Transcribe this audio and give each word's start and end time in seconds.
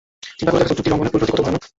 চিন্তা 0.37 0.51
করে 0.51 0.61
দেখেছ, 0.61 0.75
চুক্তি 0.77 0.89
লঙ্গনের 0.91 1.11
পরিণতি 1.13 1.31
কত 1.33 1.41
ভয়ানক? 1.45 1.61